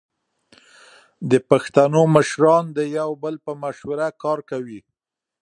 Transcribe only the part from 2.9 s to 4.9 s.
یو بل په مشوره کار کوي.